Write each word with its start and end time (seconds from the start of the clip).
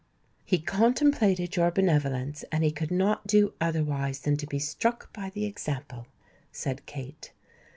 "He 0.43 0.57
contemplated 0.57 1.55
your 1.55 1.69
benevolence, 1.69 2.43
and 2.51 2.63
he 2.63 2.71
could 2.71 2.89
not 2.89 3.27
do 3.27 3.53
otherwise 3.61 4.21
than 4.21 4.35
be 4.49 4.57
struck 4.57 5.13
by 5.13 5.29
the 5.29 5.45
example," 5.45 6.07
said 6.51 6.87
Kate. 6.87 7.31